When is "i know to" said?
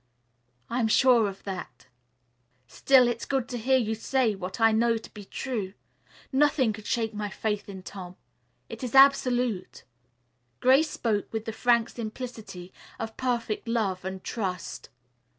4.59-5.13